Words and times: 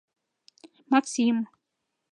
—Максим... 0.91 1.37